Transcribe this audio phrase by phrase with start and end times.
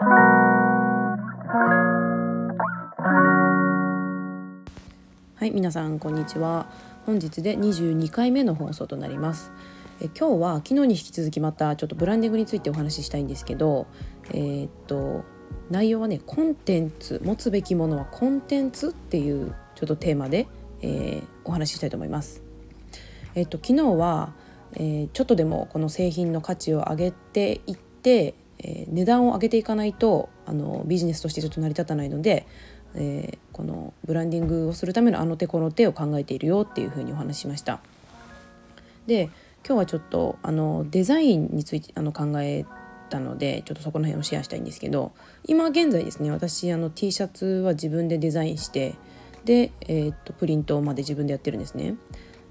[0.00, 0.04] は
[5.42, 6.70] い皆さんこんにちは。
[7.04, 9.50] 本日で22回目の放送となります。
[10.00, 13.88] え今日は昨日に引き続きまたちょっとブランディングについてお話ししたいんですけど
[14.30, 15.24] えー、っと
[15.68, 20.46] 内容はねコンテンツ持つべきものはコンテンツっていうちょっとテーマで、
[20.80, 22.40] えー、お話ししたいと思います。
[23.34, 24.32] えー、っと昨日は、
[24.76, 32.46] えちょっとでもこの製品の価値を上げていってえ値段を上げていかないとあのビジネスとしてちょっと成り立たないので
[32.94, 37.80] えー、このブランディングをするためのあの手この手を考えているよっていうふうにお話ししました。
[39.06, 39.30] で
[39.66, 42.64] 今日はちょっとあのデザインについてあの考え
[43.10, 45.12] たのでちょっとそこの辺をシェアしたいんですけど
[45.44, 48.94] 今現在ですね私あの T シャツは自分でデザインして
[49.44, 51.94] で、えー、っとプリントまで自分でやってるんですね。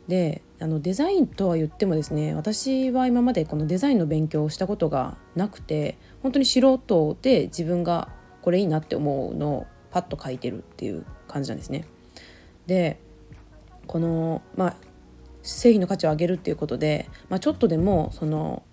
[0.08, 8.10] であのデザインとは言ってもですね私は今までこのデザインの勉強をしたことがなくて本当に素人で自分が
[8.42, 11.86] これいいなって思うのをパッと書いてるっていう感じなんですね。
[12.66, 13.00] で
[13.86, 14.76] このまあ
[15.44, 18.64] 製品の価値を上げるっていうことで、まあ、ちょっとでもその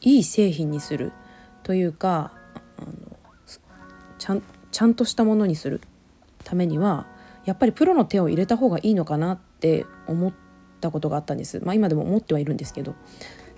[0.00, 1.12] いい製品にする
[1.62, 2.32] というか
[2.78, 3.16] あの
[4.18, 5.80] ちゃんちゃんとしたものにする
[6.44, 7.06] ためには
[7.44, 10.32] やっぱりプロの手を入れた方がいいのかなってって思っ
[10.82, 11.60] たことがあったんです。
[11.64, 12.94] まあ、今でも思ってはいるんですけど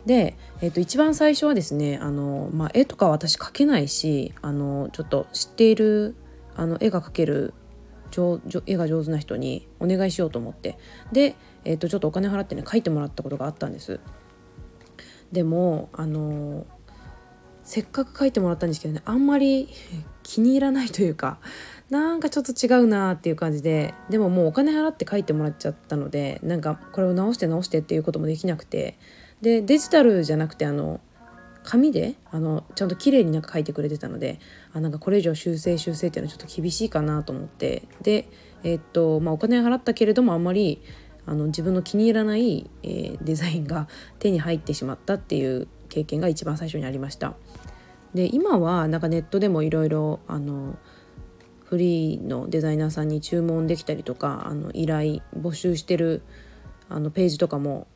[0.07, 6.15] で、えー、と一番最初はですねあの、まあ、絵とか私描けないしあのちょっと知っている
[6.55, 7.55] あの絵が描ける
[8.67, 10.79] 絵が上手な人にお願いしようと思って
[11.11, 11.35] で、
[11.65, 13.99] えー、とちょっとお金払ってね描いてもらったことがあったんです。
[15.33, 16.67] でもあの
[17.65, 19.69] せっかく描いてもらったんですけどねあんまり
[20.23, 21.41] 気に入らないというか
[21.91, 28.99] なんかちょっと違うなっていう感じででももうお金払って書いてもらっちゃったのでなんかこれを直して直してっていうこともできなくて
[29.41, 31.01] でデジタルじゃなくてあの
[31.63, 34.41] 紙であのちゃんと綺麗になんか書いてくれてたので
[34.73, 38.29] あなんかこれ以上修正修正っていうのはちょっと厳しいかなと思ってで
[38.65, 40.81] え、っとまあお金払ったけれどもあんまり
[41.27, 43.89] あの自分の気に入らない、えー、デザインが
[44.19, 47.35] 手に入ってしまったっていう経験が一番最初にありました。
[48.15, 50.79] で今はなんかネットでもいろいろあの
[51.69, 56.23] フリーのデザイナーさんに注文できたりとかあの依頼募集してる
[56.89, 57.89] あのページとかも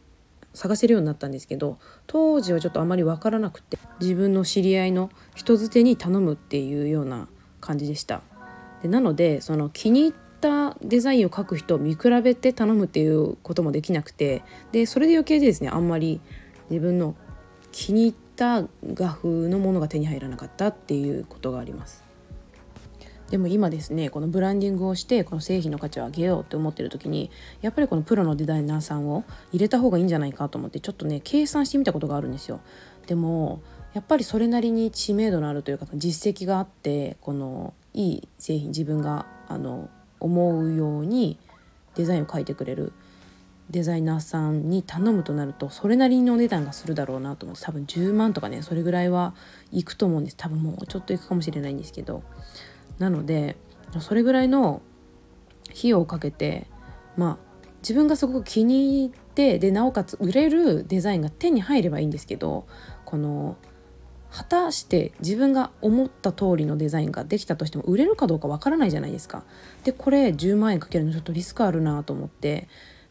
[0.54, 1.78] 探せるようになったんですけど
[2.08, 7.28] 当時はちょっとあまり分からなくて自分の知り合いの人づてに頼むっていうような
[7.60, 8.22] 感じでした。
[8.82, 14.42] でなのでその気に入ったデザインを描く人を見比べて頼むっていうこともできなくて
[14.72, 16.20] でそれで余計でですねあんまり
[16.70, 17.14] 自分の
[17.70, 18.64] 気に入った
[18.94, 22.09] 画風のものが手に入らなかったっていうことがあります。
[23.30, 27.30] でも今ですねこのブランディングをしてこの製品の価値を上げようって思ってる時に
[27.62, 32.60] やっぱりこのプロのデザイナーさんを入れた方がいいんじゃないかと思ってちょっとね計算してみたことがあるんですよ。
[33.06, 33.62] でも
[33.94, 41.38] やっぱりそれなりに知名度のあるというか実績があってこのいい製品自分があの思うように
[41.94, 42.92] デザインを描いてくれる
[43.70, 49.34] デザイナーさんに頼むとなるとそれなりのお値段がするだろうなと思って多分10万とかねそれぐらいは
[49.70, 52.22] いくと思うんです多分もうちょっといくかもしれないんですけど
[53.00, 53.56] なので
[53.98, 54.82] それぐらいの
[55.70, 56.68] 費用をかけて
[57.16, 62.66] まあ自分がすごく気に入ってでなおかつ売れるデザインが手に入ればいいんですけど
[63.04, 63.56] この
[64.30, 69.42] 果たして自分が思った通りのデザインができたとしても売れるかどうかわからないじゃないですか。
[69.82, 72.68] でこれ10万円かけるのちょっとリスクあるなと思って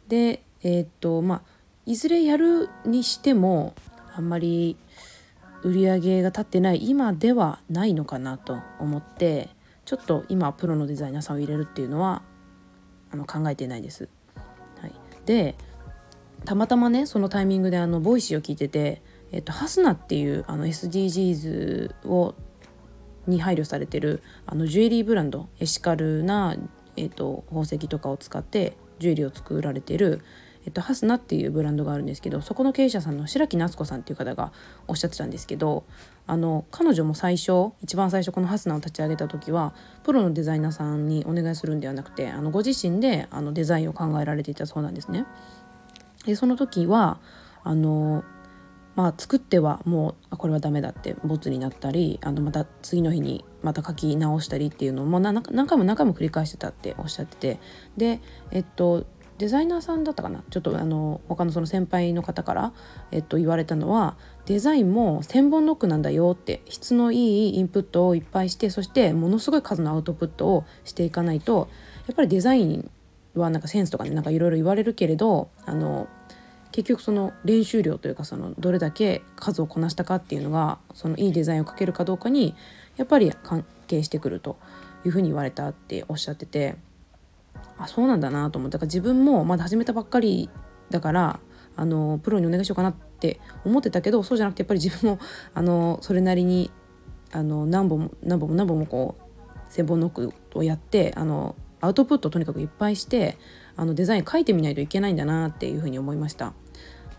[0.08, 1.42] でえー、っとまあ
[1.86, 3.74] いずれやるにしても
[4.16, 4.78] あんまり
[5.64, 9.50] 売り上げが立ってない今ではないのかなと思って
[9.90, 12.22] ちょっと今プロのデザイナーさんを入れるっていうのは
[13.12, 14.08] あの考えてないです。
[14.80, 14.94] はい、
[15.26, 15.56] で
[16.46, 19.02] たまたまねそのタイミングであのボイシーを聞いてて、
[19.32, 22.36] えっと、ハスナっていうあの SDGs を
[23.26, 26.56] に配慮されてるあのジュエリーブランドエシカルな、
[26.96, 30.22] えっと、宝石とかを使ってジュエリーを作られてる
[30.70, 34.54] えっと、ハスナっていうブランドがあるんですけどそこの経営者さんの白木夏子さんっていう方が
[34.88, 35.84] おっしゃってたんですけど
[36.28, 39.74] あの彼女も最初一番最初このハスナを立ち上げた時は
[40.04, 45.26] プロのデザイナーさんにお願いするんではなくてあのご自身であのデザインを考えられていたそうなんですね。
[46.28, 47.20] でその時は
[47.64, 48.24] あの
[49.00, 57.60] まあ、作ってはもうこれはダメだってボツになったりあのまた次の日にまた書き直したりっていうのをも何回も何回も繰り返してたっておっしゃってて
[57.96, 58.20] で
[58.52, 59.06] えっと
[59.40, 60.44] デザイナーさんだったかな？
[60.50, 62.74] ちょっとあの他のその先輩の方から、
[63.12, 71.70] えっと、言われたのはデザインも千本ノックなんだよって質のいいインプットをいっぱいしてそしてものすごい数のアウトプットをしていかないと
[72.08, 72.92] やっぱりデザイン
[73.34, 76.08] はなんかセンスとかねなんかいろいろ言われるけれどあの
[76.72, 82.56] 結局その練習量というかそのどれだけ数をこなしたかっていうのがそのいいデザインをかけるかどうかに
[82.98, 84.58] やっぱり関係してくると
[85.06, 86.76] いうふうに言われたっておっしゃってて
[87.80, 90.50] あそうなんだなと思ってだから自分もまだ始めたばっかり
[90.90, 91.40] だから
[91.76, 95.20] あのプロにお願いしようかなって思ってたけどそうじゃなくてやっぱり自分も
[95.56, 96.72] あのそれなりに
[97.32, 103.38] あの何本も何本も何本もこう千本ノックをやってあのアウトプットをとにかくいっぱいして
[103.78, 106.54] あのデザイン書いてみないといけないんだなっていうふうに思いました。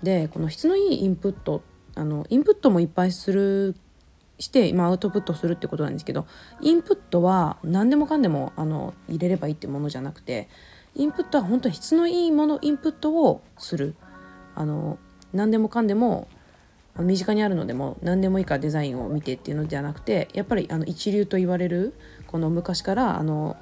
[0.03, 1.63] でこの質のいいインプット
[1.95, 3.77] あのインプットもいっぱいする
[4.41, 6.27] して今アウトプットするってことなんですけど
[6.61, 10.49] インプットは何でもかんでもあの入れればいいってものじゃなくて
[10.95, 13.95] インプットは本当に質のいいものインプットをする。
[14.57, 14.99] あの
[15.33, 16.27] 何でもかんでも
[16.99, 21.95] 身近にあるのでも何でもいいからデザインを見てっていうのではなくてやっぱりあの一流と言われる
[22.27, 23.57] この昔からあの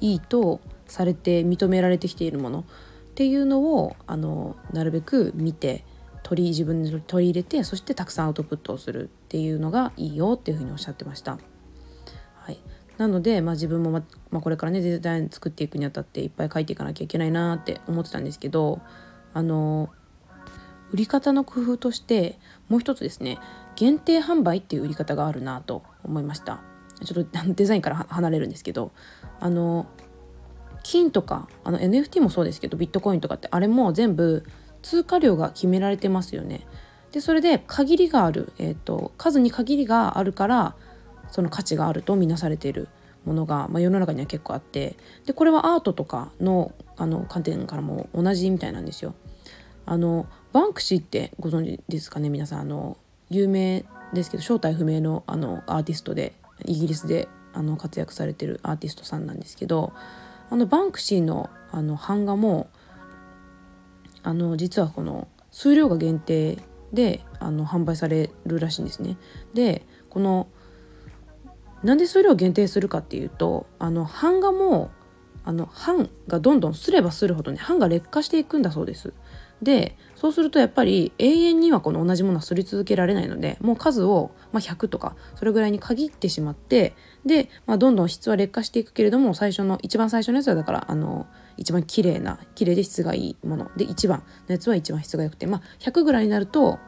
[0.00, 2.64] いいとされて認められてきているものっ
[3.14, 5.84] ていうのをあのなるべく見て
[6.28, 11.38] 取り自分で取り入れてそしてたくさんアウトプットをするっていうのがいいよっていうふうにおっしゃってました。
[12.34, 12.58] はい、
[12.98, 18.82] なので、まあ、自分もま、まあ、これからねデザイン作っていくにあたっていっぱい書いていかなきゃいけないなって思ってたんですけど
[19.32, 19.88] あの
[20.92, 22.38] 売り方の工夫として
[22.68, 23.38] もう一つですね
[23.74, 26.60] 限定販売っていう売り方があるなと思いました
[27.04, 28.92] ちょっとデザインから離れるんですけど
[29.40, 29.86] あの
[30.82, 34.44] 金とかあの NFT もそうですけどビットコインとかってあれも全部
[34.82, 36.66] 通貨量が決められてますよね。
[37.12, 40.74] でそれで限りがある、えーと、数に限りがあるから
[41.30, 42.88] その価値があると見なされている
[43.24, 44.96] ものが、まあ、世の中には結構あって
[45.26, 49.14] でこれはアートとかのあの観点からも同じみたいなんですよ。
[49.86, 52.98] あのバンクシーってご存知ですかね皆さんあの
[53.30, 56.34] 有名ですけど正体不明のあのアーティストで
[56.64, 59.92] イギリスであの活躍されてるアーティストさんなんですけど
[60.50, 62.68] あのバンクシーのあの版画も
[64.22, 66.58] あの実はこの数量が限定
[66.92, 69.16] であの販売されるらしいんですね。
[69.54, 70.48] でこの
[71.82, 74.90] なんで数量限定するかっていうとあの版画も
[75.44, 79.12] あの版がどんどんすればするほどね版が劣化していくんだそうです。
[79.62, 86.94] でそうするとやっぱり永遠にはこの同じものはすり続けられないのでもう数を、まあ、100とかそれぐらいに限ってしまって
[87.26, 91.26] で、まあ、どんどん質は劣化していくけれども最初の一番最初のやつはだからあの
[91.58, 93.70] 一番綺麗な綺麗で質がいいもの。
[93.76, 96.78] で一番のやつは一番質が良くて、まあ、100ぐらいになると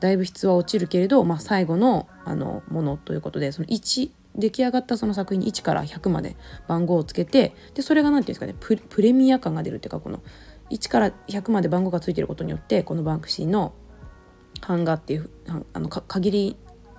[0.00, 6.36] だいぶ質は落ちるけれど、まあ、最後のあのものということでその1出来上がったその作品に1から100まで
[6.68, 10.22] 番号をつけてでそれが何て言うんですかねプレミア感が出るっていうかこの
[10.70, 13.72] 1から100まで番号がついてることによってこのバンクシーの
[14.66, 15.30] 版画っていう
[15.72, 16.56] あの限り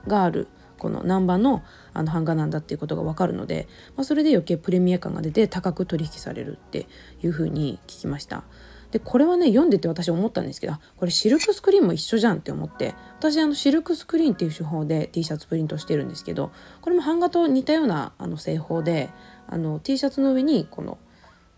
[0.08, 0.48] がある
[0.80, 1.62] この何番の
[1.94, 6.88] あの版画なんだっていうことが分かるので、まあ、それで余計プレミア感が出て高く取引されるって
[7.24, 8.44] いうふうに聞きました。
[8.92, 16.52] でこれはね読んでて私思ったんですけどこれシルクスクリーンも一緒じゃんって思って私あのシルクスクリーンっていう手法で T シャツプリントしてるんですけど
[16.82, 19.10] これも版画と似たようなあの製法で
[19.48, 20.98] あの T シャツの上にこの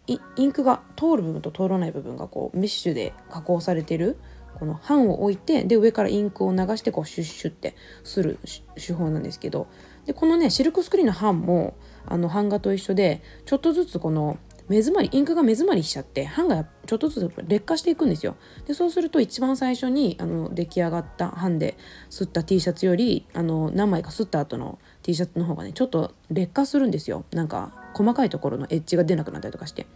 [0.08, 4.18] インクが通る部分と通らない部分がこうメッシュで加工されてる
[4.62, 8.38] この版を置いてで上からインクを流してこうシュッシュってする
[8.76, 9.66] 手法なんですけど
[10.06, 11.76] でこのねシルクスクリーンの版も
[12.06, 14.38] あの版画と一緒でちょっとずつこの
[14.70, 18.36] 目詰まりインクが目詰まりしちゃって版がちょっとずつ劣化していくんですよ。
[18.68, 21.76] でそうすると一番最初にあの出来上がった版で
[22.12, 27.26] 吸った T シャツよりあの何枚か吸った後の T シャツの方がねちょっと劣化するんですよ。
[27.32, 29.88] なんか細かいところのエッジが出なくなったりとかして。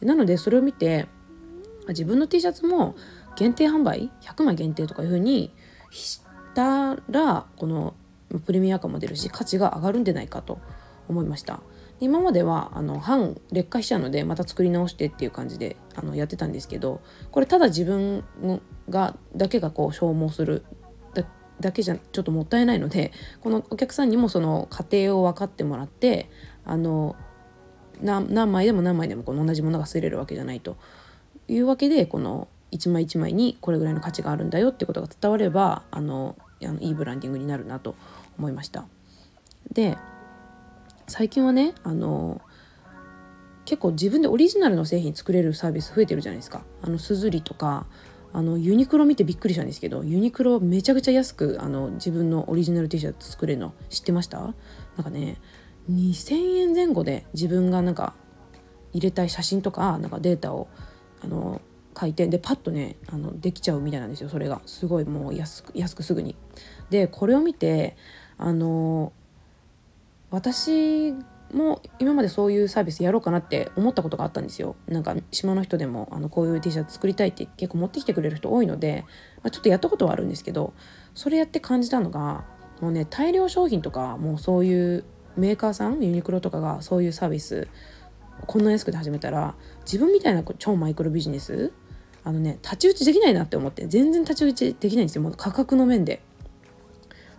[0.00, 1.06] でなのでそれを見て
[1.88, 2.94] 自分の T シャツも
[3.36, 5.54] 限定販売？100枚限定とかいう風に
[5.90, 6.22] し
[6.54, 7.94] たらこの
[8.44, 10.58] プレミア感も出るし価値が上がるんじゃないかと
[11.08, 11.60] 思いました。
[11.98, 17.00] 今まではあの半劣化しちゃうのでまた作り直してっていう感じであのやってたんですけど
[17.30, 18.22] これただ自分
[18.90, 20.64] がだけがこう消耗する
[21.60, 26.30] だけじゃちょっともったいないのでこのお客さんにもその過程を分かってもらって
[26.64, 27.16] あの
[28.00, 30.76] 何枚でも何枚でもこの同じものが擦れるわけじゃないと
[31.48, 37.94] いうわけでこの一枚一枚にこれぐらいの価値があるんだよってことが伝わればあのあのいいブランディングになるなと
[38.38, 38.86] 思いました。
[39.72, 39.98] で
[41.08, 42.40] 最近はねあの
[43.64, 46.62] 結構自分でオリジナルの製品作れるサービス増えてるじゃないですか。
[46.82, 47.86] あのすずりとか
[48.32, 54.40] あのユニクロ見てびっくりしたんですけどユニクロめちゃくちゃ安くあの自分のオリジナル T シャツ作れるの知ってました？
[54.40, 54.54] なん
[55.02, 55.38] かね
[55.90, 58.14] 2,000円前後で自分がなんか
[58.92, 60.68] 入れたい写真とかなんかデータを
[61.22, 61.60] あの
[61.98, 64.60] 書いてでパッとねあのできちゃうみたいなんですよそれが。
[64.66, 66.36] すごいもう安く安くすぐに。
[66.90, 67.96] でこれを見て
[68.38, 69.12] あの
[70.30, 71.14] 私
[71.52, 74.76] も今までそういうサービスやろうかなって思ったことがあったんですよ。
[74.88, 79.04] なんか島の人でもあのこういう T シャツ作りたいって結構持ってきてくれる人多いので、
[79.42, 80.74] まあ、ちょっとやったことはあるんですけど
[81.14, 82.44] それやって感じたのが
[82.80, 85.04] もうね大量商品とかもうそういう
[85.36, 87.68] メーカーさんユニクロとかがそういうサービス
[88.46, 91.72] こんな安くで始めたら自分みたいな超マイクロビジネス
[92.26, 96.20] あのね太刀打ちできないなって思って全然太刀打ちできないんですよもう価格の面で。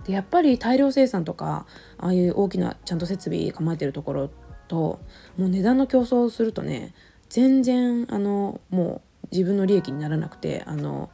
[0.05, 1.65] でやっぱり大量生産とか
[1.97, 4.29] ああいう大きなちゃんと設備構えてるところ
[4.69, 5.01] と
[5.37, 6.93] もう値段の競争をするとね
[7.27, 11.09] 全然あのもう自分の利益にならなくてあの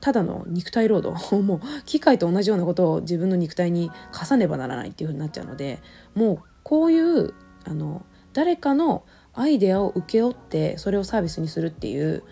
[0.00, 5.82] ただの肉体労働 もう機械と同じようなことを自分の肉体に課さねばならないっていう風になっちゃうので
[6.14, 7.34] もうこういう
[7.66, 12.22] あの誰かのアイデアを請け負ってそれをサービスにするっていう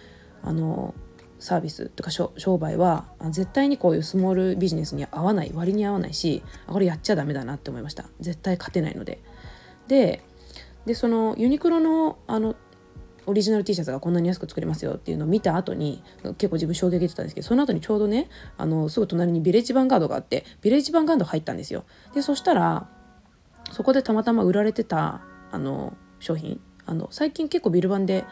[0.43, 0.95] あの
[1.39, 8.05] サービスとか商売は絶対にこういうスモールビジネスに合わない割に合わないしこれやっちゃダメだなって思いました。
[8.21, 9.21] 絶対勝てないので。
[9.89, 10.23] で
[10.87, 12.57] でそのユニクロのあの
[13.27, 16.03] オリジナル T シャツがこんなに安く作れますよっていうのを見た後に
[16.39, 21.85] 結構自分衝撃受けてたんですけどその後にちょうどねあのすぐ隣にビレッジヴァンガードがあってビレッジヴァンガード入ったんですよ。
[22.15, 22.89] でそしたら
[23.71, 25.23] そこでたまたま売られてた
[25.53, 28.25] あの商品あの最近結構ビルバンで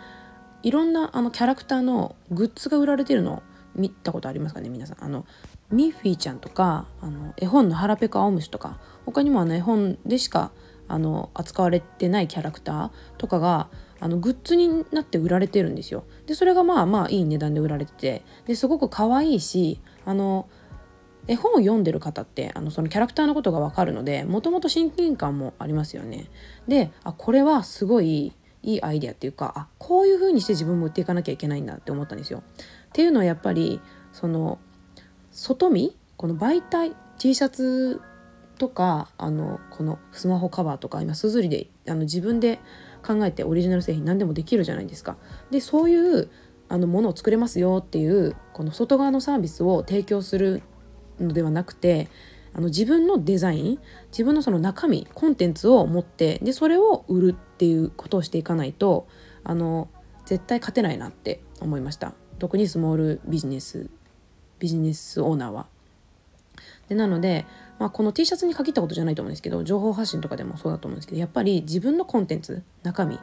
[0.62, 3.42] いろんなあのキャラクターのグッズが売られてるの
[3.74, 5.26] 見たことありますかね皆さんあの
[5.70, 10.50] ミッフィーちゃんとかあの絵本の腹ペコ青虫とか他にもあの絵本でしか
[10.88, 13.68] あの扱われてないキャラクターとかが
[14.00, 16.04] あのグッズになって売られてるんですよ。
[16.26, 20.48] でそれがまあまあいい値段で売られててですごく可愛いしあの
[21.28, 26.26] 絵本を読んでる方ってあのそのキャラクターのことが分かるのでもともと親近感もありますよね。
[26.66, 32.40] であこれはすごいいいアイデアっていうかあこういう風にして自分も売っていかなきゃいけないんだって思ったんですよ。
[32.40, 32.42] っ
[32.92, 33.80] ていうのはやっぱり
[34.12, 34.58] その
[35.30, 38.00] 外見この媒体 T シャツ
[38.58, 42.60] とかあのこのスマホカバーとか今すずりであの自分で
[43.06, 45.16] 考えてオリジナル製品何でもできるじゃないですか。
[45.50, 46.30] でそういう
[46.68, 50.62] あのものを作れますよっていうこの外側のサービスを提供する
[51.18, 52.08] のではなくて
[52.52, 53.78] あの自分のデザイン
[54.10, 59.06] 自分のその中身コンテンツを持ってでそれを売るっていうことをしていかないと
[59.44, 59.88] あの
[60.26, 63.88] 絶対勝てないなって思いました特にスモールビジネス
[64.58, 65.66] ビジネスオーナーは。
[66.88, 67.46] でなので、
[67.78, 73.18] まあ、この T シャツに限ったことじゃないと思うんですけど情報発信とかでもそうだと思うんですけどやっぱり自分のコンテンツ中身っ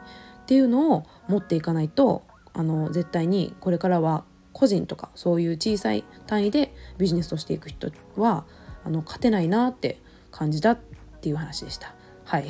[0.46, 2.22] ていうのを持っていかないと
[2.54, 8.44] あの絶対にこれからは個人とかそういう小さい単位でビジネスとしていく人は
[8.88, 10.78] あの勝てないなって感じたっ
[11.20, 11.94] ていう話でした。
[12.24, 12.46] はい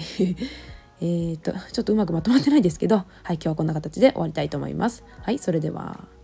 [1.00, 5.04] えーとちょっとうまくまとまってないですけど、はい、今日はこんな形で終わりたいと思います。
[5.23, 6.18] はい、それでは。